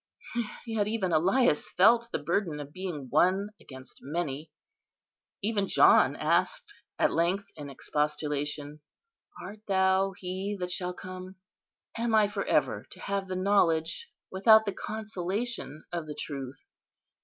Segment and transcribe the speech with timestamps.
[0.65, 4.49] Yet even Elias felt the burden of being one against many;
[5.43, 8.81] even John asked at length in expostulation,
[9.39, 11.35] 'Art Thou He that shall come?'
[11.95, 16.65] Am I for ever to have the knowledge, without the consolation, of the truth?